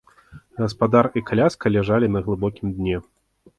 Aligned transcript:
Гаспадар 0.61 1.09
і 1.21 1.23
каляска 1.27 1.73
ляжалі 1.77 2.07
на 2.17 2.25
глыбокім 2.31 2.67
дне. 2.81 2.97